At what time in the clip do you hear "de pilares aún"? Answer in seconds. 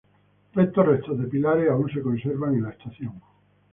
1.19-1.87